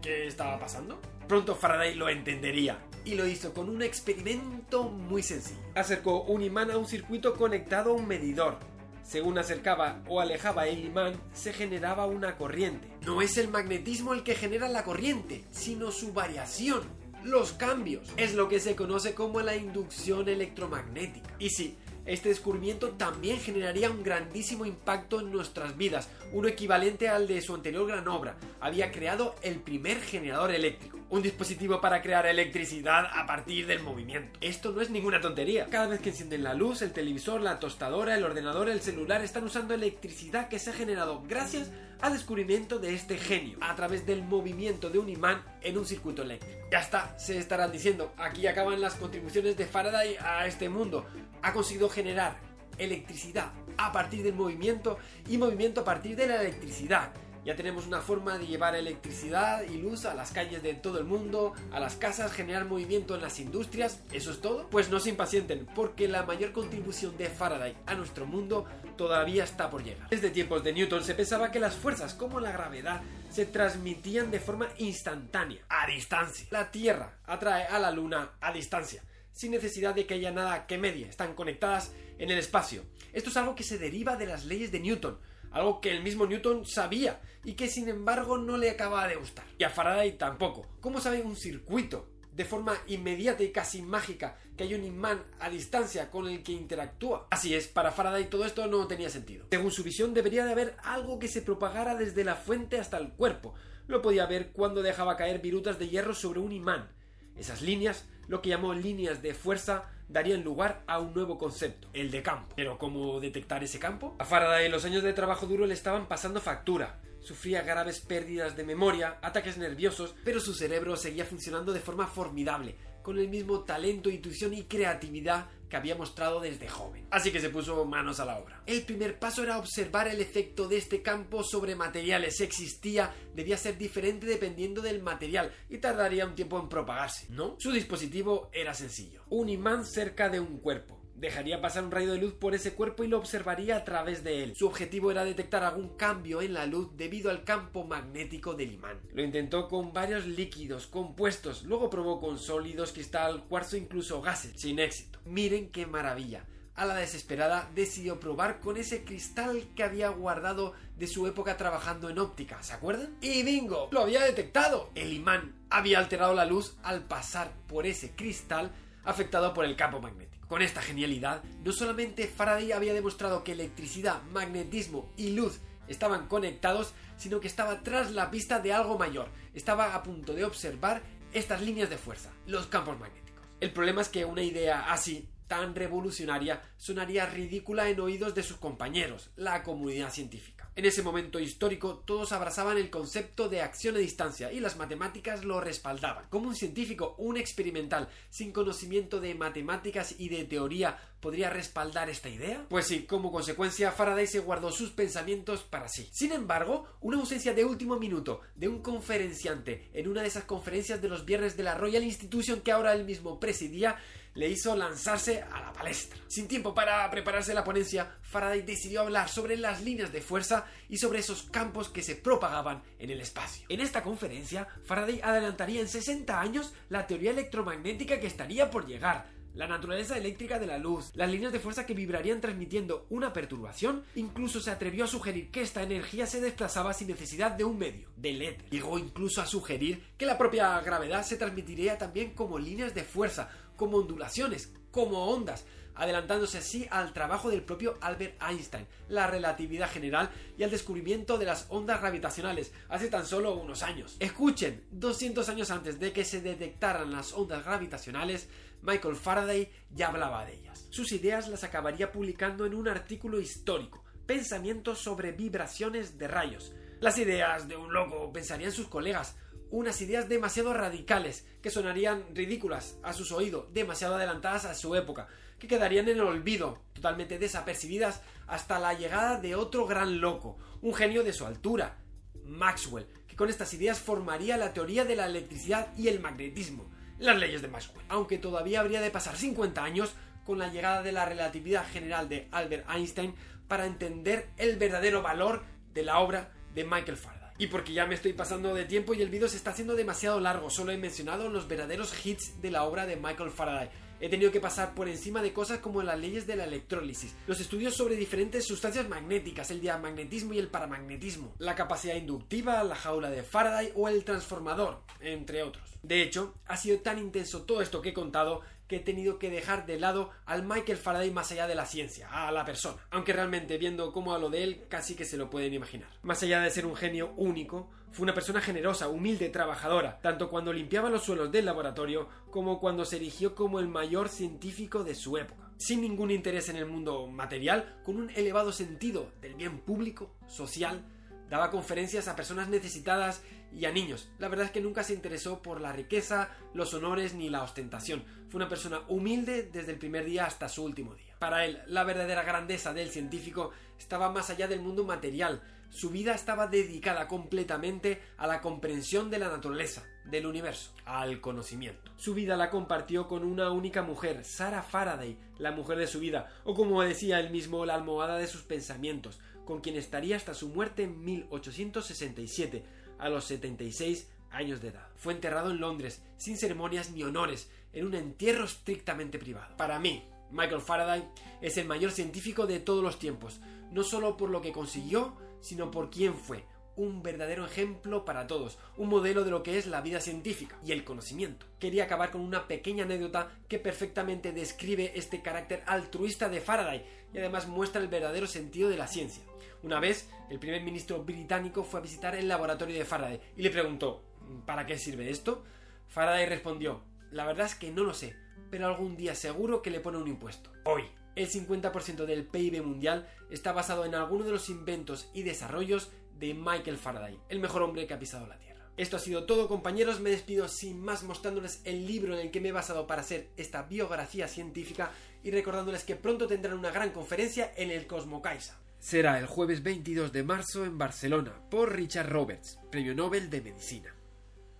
¿Qué 0.00 0.26
estaba 0.26 0.58
pasando? 0.58 1.00
Pronto 1.28 1.54
Faraday 1.54 1.94
lo 1.94 2.08
entendería 2.08 2.78
y 3.04 3.14
lo 3.14 3.26
hizo 3.26 3.54
con 3.54 3.68
un 3.68 3.82
experimento 3.82 4.84
muy 4.84 5.22
sencillo. 5.22 5.60
Acercó 5.74 6.22
un 6.22 6.42
imán 6.42 6.70
a 6.70 6.76
un 6.76 6.86
circuito 6.86 7.34
conectado 7.34 7.90
a 7.90 7.94
un 7.94 8.06
medidor. 8.06 8.58
Según 9.02 9.38
acercaba 9.38 10.02
o 10.08 10.20
alejaba 10.20 10.66
el 10.66 10.84
imán, 10.84 11.14
se 11.32 11.52
generaba 11.52 12.06
una 12.06 12.36
corriente. 12.36 12.88
No 13.06 13.20
es 13.22 13.36
el 13.36 13.48
magnetismo 13.48 14.14
el 14.14 14.22
que 14.22 14.34
genera 14.34 14.68
la 14.68 14.84
corriente, 14.84 15.44
sino 15.50 15.90
su 15.92 16.12
variación. 16.12 16.82
Los 17.22 17.52
cambios 17.52 18.12
es 18.16 18.34
lo 18.34 18.48
que 18.48 18.60
se 18.60 18.76
conoce 18.76 19.14
como 19.14 19.40
la 19.40 19.56
inducción 19.56 20.28
electromagnética. 20.28 21.34
Y 21.38 21.50
sí, 21.50 21.76
este 22.06 22.28
descubrimiento 22.28 22.90
también 22.90 23.38
generaría 23.38 23.90
un 23.90 24.02
grandísimo 24.02 24.66
impacto 24.66 25.20
en 25.20 25.32
nuestras 25.32 25.74
vidas, 25.78 26.10
uno 26.32 26.48
equivalente 26.48 27.08
al 27.08 27.26
de 27.26 27.40
su 27.40 27.54
anterior 27.54 27.86
gran 27.86 28.08
obra. 28.08 28.36
Había 28.60 28.92
creado 28.92 29.34
el 29.40 29.56
primer 29.60 30.00
generador 30.00 30.50
eléctrico, 30.50 30.93
un 31.10 31.22
dispositivo 31.22 31.80
para 31.80 32.02
crear 32.02 32.26
electricidad 32.26 33.06
a 33.12 33.26
partir 33.26 33.66
del 33.66 33.82
movimiento. 33.82 34.38
Esto 34.40 34.72
no 34.72 34.80
es 34.80 34.90
ninguna 34.90 35.20
tontería. 35.20 35.66
Cada 35.66 35.86
vez 35.86 36.00
que 36.00 36.10
encienden 36.10 36.42
la 36.42 36.54
luz, 36.54 36.82
el 36.82 36.92
televisor, 36.92 37.40
la 37.40 37.60
tostadora, 37.60 38.16
el 38.16 38.24
ordenador, 38.24 38.68
el 38.68 38.80
celular 38.80 39.22
están 39.22 39.44
usando 39.44 39.74
electricidad 39.74 40.48
que 40.48 40.58
se 40.58 40.70
ha 40.70 40.72
generado 40.72 41.22
gracias 41.28 41.70
al 42.00 42.12
descubrimiento 42.12 42.78
de 42.78 42.94
este 42.94 43.16
genio 43.16 43.58
a 43.60 43.74
través 43.74 44.06
del 44.06 44.22
movimiento 44.22 44.90
de 44.90 44.98
un 44.98 45.08
imán 45.08 45.42
en 45.62 45.78
un 45.78 45.86
circuito 45.86 46.22
eléctrico. 46.22 46.58
Ya 46.70 46.80
está, 46.80 47.18
se 47.18 47.38
estarán 47.38 47.72
diciendo, 47.72 48.12
aquí 48.16 48.46
acaban 48.46 48.80
las 48.80 48.94
contribuciones 48.94 49.56
de 49.56 49.66
Faraday 49.66 50.16
a 50.20 50.46
este 50.46 50.68
mundo. 50.68 51.06
Ha 51.42 51.52
conseguido 51.52 51.88
generar 51.88 52.36
electricidad 52.78 53.52
a 53.76 53.92
partir 53.92 54.22
del 54.22 54.34
movimiento 54.34 54.98
y 55.28 55.38
movimiento 55.38 55.82
a 55.82 55.84
partir 55.84 56.16
de 56.16 56.26
la 56.26 56.40
electricidad. 56.40 57.12
Ya 57.44 57.56
tenemos 57.56 57.86
una 57.86 58.00
forma 58.00 58.38
de 58.38 58.46
llevar 58.46 58.74
electricidad 58.74 59.62
y 59.64 59.76
luz 59.76 60.06
a 60.06 60.14
las 60.14 60.32
calles 60.32 60.62
de 60.62 60.72
todo 60.72 60.98
el 60.98 61.04
mundo, 61.04 61.52
a 61.72 61.78
las 61.78 61.96
casas, 61.96 62.32
generar 62.32 62.64
movimiento 62.64 63.14
en 63.14 63.20
las 63.20 63.38
industrias. 63.38 64.00
¿Eso 64.12 64.30
es 64.30 64.40
todo? 64.40 64.68
Pues 64.70 64.88
no 64.88 64.98
se 64.98 65.10
impacienten, 65.10 65.66
porque 65.74 66.08
la 66.08 66.22
mayor 66.22 66.52
contribución 66.52 67.16
de 67.18 67.28
Faraday 67.28 67.76
a 67.84 67.94
nuestro 67.94 68.24
mundo 68.24 68.64
todavía 68.96 69.44
está 69.44 69.68
por 69.68 69.84
llegar. 69.84 70.08
Desde 70.08 70.30
tiempos 70.30 70.64
de 70.64 70.72
Newton 70.72 71.04
se 71.04 71.14
pensaba 71.14 71.50
que 71.50 71.60
las 71.60 71.74
fuerzas 71.74 72.14
como 72.14 72.40
la 72.40 72.52
gravedad 72.52 73.02
se 73.30 73.44
transmitían 73.44 74.30
de 74.30 74.40
forma 74.40 74.68
instantánea, 74.78 75.62
a 75.68 75.86
distancia. 75.86 76.46
La 76.50 76.70
Tierra 76.70 77.18
atrae 77.26 77.66
a 77.66 77.78
la 77.78 77.90
Luna 77.90 78.30
a 78.40 78.52
distancia 78.52 79.02
sin 79.34 79.50
necesidad 79.50 79.94
de 79.94 80.06
que 80.06 80.14
haya 80.14 80.30
nada 80.30 80.66
que 80.66 80.78
medie, 80.78 81.08
están 81.08 81.34
conectadas 81.34 81.92
en 82.18 82.30
el 82.30 82.38
espacio. 82.38 82.84
Esto 83.12 83.30
es 83.30 83.36
algo 83.36 83.54
que 83.56 83.64
se 83.64 83.78
deriva 83.78 84.16
de 84.16 84.26
las 84.26 84.44
leyes 84.44 84.70
de 84.70 84.78
Newton, 84.78 85.18
algo 85.54 85.80
que 85.80 85.90
el 85.90 86.02
mismo 86.02 86.26
Newton 86.26 86.66
sabía 86.66 87.20
y 87.44 87.54
que 87.54 87.68
sin 87.68 87.88
embargo 87.88 88.36
no 88.36 88.58
le 88.58 88.70
acababa 88.70 89.08
de 89.08 89.16
gustar. 89.16 89.46
Y 89.56 89.64
a 89.64 89.70
Faraday 89.70 90.18
tampoco. 90.18 90.66
¿Cómo 90.80 91.00
sabe 91.00 91.22
un 91.22 91.36
circuito 91.36 92.08
de 92.34 92.44
forma 92.44 92.76
inmediata 92.88 93.42
y 93.44 93.52
casi 93.52 93.80
mágica 93.80 94.36
que 94.56 94.64
hay 94.64 94.74
un 94.74 94.84
imán 94.84 95.22
a 95.38 95.48
distancia 95.48 96.10
con 96.10 96.26
el 96.26 96.42
que 96.42 96.52
interactúa. 96.52 97.28
Así 97.30 97.54
es, 97.54 97.68
para 97.68 97.92
Faraday 97.92 98.28
todo 98.28 98.44
esto 98.44 98.66
no 98.66 98.86
tenía 98.86 99.08
sentido. 99.08 99.46
Según 99.50 99.70
su 99.70 99.84
visión 99.84 100.14
debería 100.14 100.44
de 100.44 100.52
haber 100.52 100.76
algo 100.82 101.18
que 101.18 101.28
se 101.28 101.42
propagara 101.42 101.94
desde 101.94 102.24
la 102.24 102.34
fuente 102.34 102.78
hasta 102.78 102.98
el 102.98 103.10
cuerpo. 103.12 103.54
Lo 103.86 104.02
podía 104.02 104.26
ver 104.26 104.50
cuando 104.52 104.82
dejaba 104.82 105.16
caer 105.16 105.40
virutas 105.40 105.78
de 105.78 105.88
hierro 105.88 106.14
sobre 106.14 106.40
un 106.40 106.52
imán. 106.52 106.90
Esas 107.36 107.62
líneas 107.62 108.06
lo 108.28 108.42
que 108.42 108.50
llamó 108.50 108.74
líneas 108.74 109.22
de 109.22 109.34
fuerza 109.34 109.90
darían 110.08 110.44
lugar 110.44 110.82
a 110.86 110.98
un 110.98 111.14
nuevo 111.14 111.38
concepto, 111.38 111.88
el 111.92 112.10
de 112.10 112.22
campo. 112.22 112.54
Pero 112.56 112.78
¿cómo 112.78 113.20
detectar 113.20 113.64
ese 113.64 113.78
campo? 113.78 114.16
A 114.18 114.24
Faraday 114.24 114.68
los 114.68 114.84
años 114.84 115.02
de 115.02 115.12
trabajo 115.12 115.46
duro 115.46 115.66
le 115.66 115.74
estaban 115.74 116.06
pasando 116.06 116.40
factura. 116.40 117.00
Sufría 117.20 117.62
graves 117.62 118.00
pérdidas 118.00 118.54
de 118.54 118.64
memoria, 118.64 119.18
ataques 119.22 119.56
nerviosos, 119.56 120.14
pero 120.24 120.40
su 120.40 120.52
cerebro 120.52 120.96
seguía 120.96 121.24
funcionando 121.24 121.72
de 121.72 121.80
forma 121.80 122.06
formidable, 122.06 122.76
con 123.04 123.18
el 123.18 123.28
mismo 123.28 123.60
talento, 123.60 124.08
intuición 124.08 124.54
y 124.54 124.62
creatividad 124.62 125.46
que 125.68 125.76
había 125.76 125.94
mostrado 125.94 126.40
desde 126.40 126.68
joven. 126.68 127.06
Así 127.10 127.30
que 127.30 127.38
se 127.38 127.50
puso 127.50 127.84
manos 127.84 128.18
a 128.18 128.24
la 128.24 128.38
obra. 128.38 128.62
El 128.64 128.82
primer 128.82 129.18
paso 129.18 129.42
era 129.42 129.58
observar 129.58 130.08
el 130.08 130.22
efecto 130.22 130.68
de 130.68 130.78
este 130.78 131.02
campo 131.02 131.44
sobre 131.44 131.76
materiales. 131.76 132.40
Existía, 132.40 133.14
debía 133.34 133.58
ser 133.58 133.76
diferente 133.76 134.24
dependiendo 134.26 134.80
del 134.80 135.02
material 135.02 135.52
y 135.68 135.78
tardaría 135.78 136.24
un 136.24 136.34
tiempo 136.34 136.58
en 136.58 136.70
propagarse, 136.70 137.26
¿no? 137.28 137.56
Su 137.58 137.72
dispositivo 137.72 138.48
era 138.54 138.72
sencillo. 138.72 139.22
Un 139.28 139.50
imán 139.50 139.84
cerca 139.84 140.30
de 140.30 140.40
un 140.40 140.58
cuerpo 140.60 141.03
Dejaría 141.24 141.62
pasar 141.62 141.84
un 141.84 141.90
rayo 141.90 142.12
de 142.12 142.18
luz 142.18 142.34
por 142.34 142.54
ese 142.54 142.74
cuerpo 142.74 143.02
y 143.02 143.08
lo 143.08 143.16
observaría 143.16 143.78
a 143.78 143.84
través 143.84 144.22
de 144.24 144.42
él. 144.42 144.54
Su 144.54 144.66
objetivo 144.66 145.10
era 145.10 145.24
detectar 145.24 145.64
algún 145.64 145.96
cambio 145.96 146.42
en 146.42 146.52
la 146.52 146.66
luz 146.66 146.98
debido 146.98 147.30
al 147.30 147.44
campo 147.44 147.82
magnético 147.82 148.52
del 148.52 148.72
imán. 148.72 149.00
Lo 149.14 149.22
intentó 149.22 149.66
con 149.66 149.94
varios 149.94 150.26
líquidos, 150.26 150.86
compuestos, 150.86 151.62
luego 151.62 151.88
probó 151.88 152.20
con 152.20 152.38
sólidos, 152.38 152.92
cristal, 152.92 153.44
cuarzo, 153.48 153.78
incluso 153.78 154.20
gases, 154.20 154.52
sin 154.60 154.78
éxito. 154.78 155.18
Miren 155.24 155.70
qué 155.70 155.86
maravilla. 155.86 156.44
A 156.74 156.84
la 156.84 156.96
desesperada 156.96 157.70
decidió 157.74 158.20
probar 158.20 158.60
con 158.60 158.76
ese 158.76 159.04
cristal 159.04 159.62
que 159.74 159.82
había 159.82 160.10
guardado 160.10 160.74
de 160.98 161.06
su 161.06 161.26
época 161.26 161.56
trabajando 161.56 162.10
en 162.10 162.18
óptica, 162.18 162.62
¿se 162.62 162.74
acuerdan? 162.74 163.16
Y 163.22 163.44
bingo, 163.44 163.88
lo 163.92 164.00
había 164.00 164.22
detectado. 164.24 164.90
El 164.94 165.14
imán 165.14 165.54
había 165.70 166.00
alterado 166.00 166.34
la 166.34 166.44
luz 166.44 166.76
al 166.82 167.04
pasar 167.04 167.50
por 167.66 167.86
ese 167.86 168.14
cristal 168.14 168.72
afectado 169.04 169.54
por 169.54 169.64
el 169.64 169.76
campo 169.76 170.00
magnético. 170.00 170.46
Con 170.48 170.62
esta 170.62 170.82
genialidad, 170.82 171.42
no 171.64 171.72
solamente 171.72 172.28
Faraday 172.28 172.72
había 172.72 172.94
demostrado 172.94 173.44
que 173.44 173.52
electricidad, 173.52 174.22
magnetismo 174.24 175.10
y 175.16 175.30
luz 175.30 175.60
estaban 175.88 176.28
conectados, 176.28 176.94
sino 177.16 177.40
que 177.40 177.48
estaba 177.48 177.82
tras 177.82 178.12
la 178.12 178.30
pista 178.30 178.60
de 178.60 178.72
algo 178.72 178.98
mayor. 178.98 179.28
Estaba 179.54 179.94
a 179.94 180.02
punto 180.02 180.34
de 180.34 180.44
observar 180.44 181.02
estas 181.32 181.62
líneas 181.62 181.90
de 181.90 181.98
fuerza, 181.98 182.30
los 182.46 182.66
campos 182.66 182.98
magnéticos. 182.98 183.44
El 183.60 183.72
problema 183.72 184.02
es 184.02 184.08
que 184.08 184.24
una 184.24 184.42
idea 184.42 184.92
así, 184.92 185.28
tan 185.46 185.74
revolucionaria, 185.74 186.62
sonaría 186.76 187.26
ridícula 187.26 187.88
en 187.88 188.00
oídos 188.00 188.34
de 188.34 188.42
sus 188.42 188.56
compañeros, 188.56 189.30
la 189.36 189.62
comunidad 189.62 190.10
científica. 190.10 190.53
En 190.76 190.86
ese 190.86 191.02
momento 191.02 191.38
histórico 191.38 192.02
todos 192.04 192.32
abrazaban 192.32 192.78
el 192.78 192.90
concepto 192.90 193.48
de 193.48 193.62
acción 193.62 193.94
a 193.94 194.00
distancia 194.00 194.50
y 194.50 194.58
las 194.58 194.76
matemáticas 194.76 195.44
lo 195.44 195.60
respaldaban. 195.60 196.26
Como 196.30 196.48
un 196.48 196.56
científico, 196.56 197.14
un 197.18 197.36
experimental, 197.36 198.08
sin 198.28 198.50
conocimiento 198.50 199.20
de 199.20 199.36
matemáticas 199.36 200.16
y 200.18 200.28
de 200.30 200.44
teoría, 200.44 200.98
podría 201.20 201.48
respaldar 201.48 202.10
esta 202.10 202.28
idea? 202.28 202.66
Pues 202.68 202.86
sí, 202.86 203.04
como 203.04 203.30
consecuencia 203.30 203.92
Faraday 203.92 204.26
se 204.26 204.40
guardó 204.40 204.72
sus 204.72 204.90
pensamientos 204.90 205.62
para 205.62 205.88
sí. 205.88 206.08
Sin 206.12 206.32
embargo, 206.32 206.88
una 207.00 207.18
ausencia 207.18 207.54
de 207.54 207.64
último 207.64 207.96
minuto 207.98 208.40
de 208.56 208.66
un 208.66 208.82
conferenciante 208.82 209.88
en 209.94 210.08
una 210.08 210.22
de 210.22 210.28
esas 210.28 210.44
conferencias 210.44 211.00
de 211.00 211.08
los 211.08 211.24
viernes 211.24 211.56
de 211.56 211.62
la 211.62 211.76
Royal 211.76 212.02
Institution 212.02 212.60
que 212.60 212.72
ahora 212.72 212.92
él 212.92 213.04
mismo 213.04 213.38
presidía 213.38 213.96
le 214.34 214.48
hizo 214.48 214.74
lanzarse 214.76 215.42
a 215.42 215.60
la 215.60 215.72
palestra. 215.72 216.18
Sin 216.28 216.48
tiempo 216.48 216.74
para 216.74 217.10
prepararse 217.10 217.54
la 217.54 217.64
ponencia, 217.64 218.16
Faraday 218.22 218.62
decidió 218.62 219.02
hablar 219.02 219.28
sobre 219.28 219.56
las 219.56 219.82
líneas 219.82 220.12
de 220.12 220.20
fuerza 220.20 220.66
y 220.88 220.98
sobre 220.98 221.20
esos 221.20 221.44
campos 221.44 221.88
que 221.88 222.02
se 222.02 222.16
propagaban 222.16 222.82
en 222.98 223.10
el 223.10 223.20
espacio. 223.20 223.66
En 223.68 223.80
esta 223.80 224.02
conferencia, 224.02 224.68
Faraday 224.84 225.20
adelantaría 225.22 225.80
en 225.80 225.88
60 225.88 226.40
años 226.40 226.72
la 226.88 227.06
teoría 227.06 227.30
electromagnética 227.30 228.20
que 228.20 228.26
estaría 228.26 228.70
por 228.70 228.86
llegar, 228.86 229.26
la 229.54 229.68
naturaleza 229.68 230.18
eléctrica 230.18 230.58
de 230.58 230.66
la 230.66 230.78
luz, 230.78 231.12
las 231.14 231.30
líneas 231.30 231.52
de 231.52 231.60
fuerza 231.60 231.86
que 231.86 231.94
vibrarían 231.94 232.40
transmitiendo 232.40 233.06
una 233.08 233.32
perturbación, 233.32 234.02
incluso 234.16 234.60
se 234.60 234.70
atrevió 234.70 235.04
a 235.04 235.08
sugerir 235.08 235.50
que 235.50 235.62
esta 235.62 235.82
energía 235.82 236.26
se 236.26 236.40
desplazaba 236.40 236.92
sin 236.92 237.08
necesidad 237.08 237.52
de 237.52 237.64
un 237.64 237.78
medio, 237.78 238.08
del 238.16 238.42
éter. 238.42 238.68
Llegó 238.70 238.98
incluso 238.98 239.40
a 239.40 239.46
sugerir 239.46 240.02
que 240.18 240.26
la 240.26 240.38
propia 240.38 240.80
gravedad 240.80 241.22
se 241.22 241.36
transmitiría 241.36 241.98
también 241.98 242.32
como 242.34 242.58
líneas 242.58 242.94
de 242.94 243.04
fuerza, 243.04 243.48
como 243.76 243.98
ondulaciones, 243.98 244.72
como 244.90 245.26
ondas, 245.26 245.64
adelantándose 245.94 246.58
así 246.58 246.86
al 246.90 247.12
trabajo 247.12 247.50
del 247.50 247.62
propio 247.62 247.96
Albert 248.00 248.40
Einstein, 248.42 248.86
la 249.08 249.26
relatividad 249.26 249.90
general 249.90 250.30
y 250.58 250.62
al 250.62 250.70
descubrimiento 250.70 251.38
de 251.38 251.46
las 251.46 251.66
ondas 251.68 252.00
gravitacionales 252.00 252.72
hace 252.88 253.08
tan 253.08 253.26
solo 253.26 253.54
unos 253.54 253.82
años. 253.82 254.16
Escuchen, 254.18 254.84
200 254.90 255.48
años 255.48 255.70
antes 255.70 256.00
de 256.00 256.12
que 256.12 256.24
se 256.24 256.40
detectaran 256.40 257.12
las 257.12 257.32
ondas 257.32 257.64
gravitacionales, 257.64 258.48
Michael 258.82 259.16
Faraday 259.16 259.70
ya 259.94 260.08
hablaba 260.08 260.44
de 260.44 260.54
ellas. 260.54 260.86
Sus 260.90 261.12
ideas 261.12 261.48
las 261.48 261.64
acabaría 261.64 262.12
publicando 262.12 262.66
en 262.66 262.74
un 262.74 262.88
artículo 262.88 263.40
histórico, 263.40 264.04
Pensamientos 264.26 265.00
sobre 265.00 265.32
vibraciones 265.32 266.16
de 266.16 266.28
rayos. 266.28 266.72
Las 267.00 267.18
ideas 267.18 267.68
de 267.68 267.76
un 267.76 267.92
loco, 267.92 268.32
pensarían 268.32 268.72
sus 268.72 268.88
colegas, 268.88 269.36
unas 269.74 270.00
ideas 270.00 270.28
demasiado 270.28 270.72
radicales, 270.72 271.44
que 271.60 271.68
sonarían 271.68 272.24
ridículas 272.32 272.96
a 273.02 273.12
sus 273.12 273.32
oídos, 273.32 273.74
demasiado 273.74 274.14
adelantadas 274.14 274.66
a 274.66 274.74
su 274.74 274.94
época, 274.94 275.26
que 275.58 275.66
quedarían 275.66 276.08
en 276.08 276.18
el 276.18 276.20
olvido, 276.20 276.78
totalmente 276.92 277.40
desapercibidas 277.40 278.22
hasta 278.46 278.78
la 278.78 278.94
llegada 278.94 279.40
de 279.40 279.56
otro 279.56 279.84
gran 279.84 280.20
loco, 280.20 280.56
un 280.80 280.94
genio 280.94 281.24
de 281.24 281.32
su 281.32 281.44
altura, 281.44 281.96
Maxwell, 282.44 283.08
que 283.26 283.34
con 283.34 283.48
estas 283.48 283.74
ideas 283.74 283.98
formaría 283.98 284.56
la 284.56 284.72
teoría 284.72 285.04
de 285.04 285.16
la 285.16 285.26
electricidad 285.26 285.88
y 285.98 286.06
el 286.06 286.20
magnetismo, 286.20 286.88
las 287.18 287.36
leyes 287.36 287.60
de 287.60 287.66
Maxwell. 287.66 288.06
Aunque 288.08 288.38
todavía 288.38 288.78
habría 288.78 289.00
de 289.00 289.10
pasar 289.10 289.36
50 289.36 289.82
años 289.82 290.14
con 290.46 290.60
la 290.60 290.68
llegada 290.68 291.02
de 291.02 291.10
la 291.10 291.24
relatividad 291.24 291.84
general 291.90 292.28
de 292.28 292.46
Albert 292.52 292.88
Einstein 292.88 293.34
para 293.66 293.86
entender 293.86 294.50
el 294.56 294.76
verdadero 294.76 295.20
valor 295.20 295.64
de 295.92 296.04
la 296.04 296.20
obra 296.20 296.52
de 296.76 296.84
Michael 296.84 297.16
Faraday 297.16 297.33
y 297.58 297.68
porque 297.68 297.92
ya 297.92 298.06
me 298.06 298.14
estoy 298.14 298.32
pasando 298.32 298.74
de 298.74 298.84
tiempo 298.84 299.14
y 299.14 299.22
el 299.22 299.28
vídeo 299.28 299.48
se 299.48 299.56
está 299.56 299.70
haciendo 299.70 299.94
demasiado 299.94 300.40
largo, 300.40 300.70
solo 300.70 300.92
he 300.92 300.98
mencionado 300.98 301.48
los 301.48 301.68
verdaderos 301.68 302.14
hits 302.24 302.60
de 302.60 302.70
la 302.70 302.84
obra 302.84 303.06
de 303.06 303.16
Michael 303.16 303.50
Faraday. 303.50 303.90
He 304.20 304.28
tenido 304.28 304.52
que 304.52 304.60
pasar 304.60 304.94
por 304.94 305.08
encima 305.08 305.42
de 305.42 305.52
cosas 305.52 305.80
como 305.80 306.02
las 306.02 306.18
leyes 306.18 306.46
de 306.46 306.56
la 306.56 306.64
electrólisis, 306.64 307.34
los 307.46 307.60
estudios 307.60 307.94
sobre 307.94 308.16
diferentes 308.16 308.64
sustancias 308.64 309.08
magnéticas, 309.08 309.70
el 309.70 309.80
diamagnetismo 309.80 310.54
y 310.54 310.58
el 310.58 310.68
paramagnetismo, 310.68 311.52
la 311.58 311.74
capacidad 311.74 312.14
inductiva, 312.14 312.82
la 312.84 312.94
jaula 312.94 313.30
de 313.30 313.42
Faraday 313.42 313.92
o 313.94 314.08
el 314.08 314.24
transformador, 314.24 315.02
entre 315.20 315.62
otros. 315.62 315.84
De 316.02 316.22
hecho, 316.22 316.54
ha 316.66 316.76
sido 316.76 317.00
tan 317.00 317.18
intenso 317.18 317.62
todo 317.62 317.82
esto 317.82 318.00
que 318.00 318.10
he 318.10 318.14
contado 318.14 318.62
he 318.94 319.00
tenido 319.00 319.38
que 319.38 319.50
dejar 319.50 319.86
de 319.86 319.98
lado 319.98 320.30
al 320.46 320.64
Michael 320.64 320.98
Faraday 320.98 321.30
más 321.30 321.50
allá 321.52 321.66
de 321.66 321.74
la 321.74 321.86
ciencia, 321.86 322.28
a 322.30 322.50
la 322.52 322.64
persona. 322.64 322.96
Aunque 323.10 323.32
realmente 323.32 323.78
viendo 323.78 324.12
cómo 324.12 324.34
hablo 324.34 324.50
de 324.50 324.62
él, 324.62 324.84
casi 324.88 325.14
que 325.14 325.24
se 325.24 325.36
lo 325.36 325.50
pueden 325.50 325.74
imaginar. 325.74 326.08
Más 326.22 326.42
allá 326.42 326.60
de 326.60 326.70
ser 326.70 326.86
un 326.86 326.96
genio 326.96 327.32
único, 327.36 327.90
fue 328.14 328.22
una 328.22 328.34
persona 328.34 328.60
generosa, 328.60 329.08
humilde, 329.08 329.48
trabajadora, 329.48 330.20
tanto 330.20 330.48
cuando 330.48 330.72
limpiaba 330.72 331.10
los 331.10 331.24
suelos 331.24 331.50
del 331.50 331.64
laboratorio 331.64 332.28
como 332.50 332.78
cuando 332.78 333.04
se 333.04 333.16
erigió 333.16 333.56
como 333.56 333.80
el 333.80 333.88
mayor 333.88 334.28
científico 334.28 335.02
de 335.02 335.16
su 335.16 335.36
época. 335.36 335.72
Sin 335.78 336.00
ningún 336.00 336.30
interés 336.30 336.68
en 336.68 336.76
el 336.76 336.86
mundo 336.86 337.26
material, 337.26 338.00
con 338.04 338.16
un 338.16 338.30
elevado 338.30 338.70
sentido 338.70 339.32
del 339.40 339.56
bien 339.56 339.80
público, 339.80 340.30
social, 340.46 341.04
Daba 341.48 341.70
conferencias 341.70 342.28
a 342.28 342.36
personas 342.36 342.68
necesitadas 342.68 343.42
y 343.72 343.84
a 343.84 343.92
niños. 343.92 344.30
La 344.38 344.48
verdad 344.48 344.66
es 344.66 344.72
que 344.72 344.80
nunca 344.80 345.02
se 345.02 345.14
interesó 345.14 345.62
por 345.62 345.80
la 345.80 345.92
riqueza, 345.92 346.50
los 346.72 346.94
honores 346.94 347.34
ni 347.34 347.50
la 347.50 347.62
ostentación. 347.62 348.24
Fue 348.48 348.58
una 348.58 348.68
persona 348.68 349.02
humilde 349.08 349.68
desde 349.72 349.92
el 349.92 349.98
primer 349.98 350.24
día 350.24 350.46
hasta 350.46 350.68
su 350.68 350.84
último 350.84 351.14
día. 351.14 351.34
Para 351.38 351.64
él, 351.64 351.82
la 351.86 352.04
verdadera 352.04 352.42
grandeza 352.42 352.94
del 352.94 353.10
científico 353.10 353.72
estaba 353.98 354.30
más 354.30 354.50
allá 354.50 354.68
del 354.68 354.80
mundo 354.80 355.04
material. 355.04 355.62
Su 355.90 356.10
vida 356.10 356.34
estaba 356.34 356.66
dedicada 356.66 357.28
completamente 357.28 358.20
a 358.36 358.46
la 358.46 358.60
comprensión 358.60 359.30
de 359.30 359.38
la 359.38 359.48
naturaleza, 359.48 360.04
del 360.24 360.46
universo, 360.46 360.92
al 361.04 361.40
conocimiento. 361.40 362.10
Su 362.16 362.34
vida 362.34 362.56
la 362.56 362.70
compartió 362.70 363.28
con 363.28 363.44
una 363.44 363.70
única 363.70 364.02
mujer, 364.02 364.44
Sarah 364.44 364.82
Faraday, 364.82 365.38
la 365.58 365.72
mujer 365.72 365.98
de 365.98 366.06
su 366.06 366.18
vida, 366.20 366.52
o 366.64 366.74
como 366.74 367.02
decía 367.02 367.40
él 367.40 367.50
mismo, 367.50 367.86
la 367.86 367.94
almohada 367.94 368.38
de 368.38 368.46
sus 368.46 368.62
pensamientos, 368.62 369.38
con 369.64 369.80
quien 369.80 369.96
estaría 369.96 370.36
hasta 370.36 370.54
su 370.54 370.68
muerte 370.68 371.04
en 371.04 371.24
1867, 371.24 372.84
a 373.18 373.28
los 373.28 373.44
76 373.44 374.28
años 374.50 374.80
de 374.80 374.88
edad. 374.88 375.08
Fue 375.16 375.32
enterrado 375.32 375.70
en 375.70 375.80
Londres, 375.80 376.22
sin 376.36 376.56
ceremonias 376.56 377.10
ni 377.10 377.22
honores, 377.22 377.70
en 377.92 378.06
un 378.06 378.14
entierro 378.14 378.64
estrictamente 378.64 379.38
privado. 379.38 379.76
Para 379.76 379.98
mí, 379.98 380.24
Michael 380.50 380.80
Faraday 380.80 381.28
es 381.60 381.76
el 381.76 381.86
mayor 381.86 382.10
científico 382.10 382.66
de 382.66 382.80
todos 382.80 383.02
los 383.02 383.18
tiempos, 383.18 383.60
no 383.90 384.02
solo 384.02 384.36
por 384.36 384.50
lo 384.50 384.60
que 384.60 384.72
consiguió, 384.72 385.36
sino 385.64 385.90
por 385.90 386.10
quién 386.10 386.34
fue, 386.34 386.64
un 386.96 387.22
verdadero 387.22 387.64
ejemplo 387.64 388.24
para 388.24 388.46
todos, 388.46 388.78
un 388.96 389.08
modelo 389.08 389.44
de 389.44 389.50
lo 389.50 389.62
que 389.62 389.78
es 389.78 389.86
la 389.86 390.02
vida 390.02 390.20
científica 390.20 390.78
y 390.84 390.92
el 390.92 391.04
conocimiento. 391.04 391.66
Quería 391.80 392.04
acabar 392.04 392.30
con 392.30 392.42
una 392.42 392.68
pequeña 392.68 393.04
anécdota 393.04 393.50
que 393.66 393.78
perfectamente 393.78 394.52
describe 394.52 395.12
este 395.16 395.42
carácter 395.42 395.82
altruista 395.86 396.48
de 396.48 396.60
Faraday 396.60 397.04
y 397.32 397.38
además 397.38 397.66
muestra 397.66 398.00
el 398.00 398.08
verdadero 398.08 398.46
sentido 398.46 398.90
de 398.90 398.98
la 398.98 399.06
ciencia. 399.06 399.42
Una 399.82 400.00
vez, 400.00 400.28
el 400.50 400.58
primer 400.58 400.82
ministro 400.82 401.24
británico 401.24 401.82
fue 401.82 402.00
a 402.00 402.02
visitar 402.02 402.34
el 402.34 402.46
laboratorio 402.46 402.96
de 402.96 403.04
Faraday 403.04 403.40
y 403.56 403.62
le 403.62 403.70
preguntó 403.70 404.22
¿Para 404.66 404.84
qué 404.84 404.98
sirve 404.98 405.30
esto? 405.30 405.64
Faraday 406.08 406.46
respondió 406.46 407.02
La 407.32 407.46
verdad 407.46 407.66
es 407.66 407.74
que 407.74 407.90
no 407.90 408.04
lo 408.04 408.12
sé, 408.12 408.36
pero 408.70 408.86
algún 408.86 409.16
día 409.16 409.34
seguro 409.34 409.82
que 409.82 409.90
le 409.90 410.00
pone 410.00 410.18
un 410.18 410.28
impuesto. 410.28 410.70
Hoy. 410.84 411.23
El 411.36 411.50
50% 411.50 412.26
del 412.26 412.46
PIB 412.46 412.82
mundial 412.82 413.28
está 413.50 413.72
basado 413.72 414.04
en 414.04 414.14
alguno 414.14 414.44
de 414.44 414.52
los 414.52 414.68
inventos 414.68 415.28
y 415.34 415.42
desarrollos 415.42 416.10
de 416.38 416.54
Michael 416.54 416.96
Faraday, 416.96 417.38
el 417.48 417.60
mejor 417.60 417.82
hombre 417.82 418.06
que 418.06 418.14
ha 418.14 418.18
pisado 418.18 418.46
la 418.46 418.58
Tierra. 418.58 418.74
Esto 418.96 419.16
ha 419.16 419.20
sido 419.20 419.44
todo 419.44 419.66
compañeros, 419.66 420.20
me 420.20 420.30
despido 420.30 420.68
sin 420.68 421.00
más 421.00 421.24
mostrándoles 421.24 421.80
el 421.84 422.06
libro 422.06 422.34
en 422.34 422.40
el 422.40 422.50
que 422.52 422.60
me 422.60 422.68
he 422.68 422.72
basado 422.72 423.08
para 423.08 423.22
hacer 423.22 423.48
esta 423.56 423.82
biografía 423.82 424.46
científica 424.46 425.10
y 425.42 425.50
recordándoles 425.50 426.04
que 426.04 426.14
pronto 426.14 426.46
tendrán 426.46 426.78
una 426.78 426.92
gran 426.92 427.10
conferencia 427.10 427.72
en 427.76 427.90
el 427.90 428.06
Cosmocaisa. 428.06 428.78
Será 429.00 429.38
el 429.40 429.46
jueves 429.46 429.82
22 429.82 430.32
de 430.32 430.44
marzo 430.44 430.84
en 430.84 430.96
Barcelona 430.96 431.60
por 431.68 431.94
Richard 431.94 432.30
Roberts, 432.30 432.78
Premio 432.90 433.14
Nobel 433.14 433.50
de 433.50 433.60
Medicina. 433.60 434.14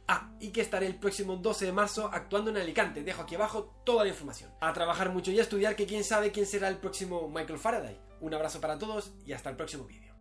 Ah, 0.06 0.30
y 0.38 0.50
que 0.50 0.60
estaré 0.60 0.86
el 0.86 0.96
próximo 0.96 1.36
12 1.36 1.66
de 1.66 1.72
marzo 1.72 2.10
actuando 2.12 2.50
en 2.50 2.58
Alicante. 2.58 3.02
Dejo 3.02 3.22
aquí 3.22 3.36
abajo 3.36 3.74
toda 3.84 4.04
la 4.04 4.10
información. 4.10 4.50
A 4.60 4.72
trabajar 4.72 5.10
mucho 5.10 5.30
y 5.30 5.38
a 5.38 5.42
estudiar 5.42 5.76
que 5.76 5.86
quién 5.86 6.04
sabe 6.04 6.30
quién 6.30 6.46
será 6.46 6.68
el 6.68 6.76
próximo 6.76 7.28
Michael 7.28 7.58
Faraday. 7.58 7.98
Un 8.20 8.34
abrazo 8.34 8.60
para 8.60 8.78
todos 8.78 9.12
y 9.24 9.32
hasta 9.32 9.50
el 9.50 9.56
próximo 9.56 9.84
vídeo. 9.84 10.14